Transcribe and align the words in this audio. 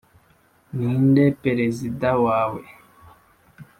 ninde 0.75 1.23
perezida 1.43 2.09
wawe 2.25 2.61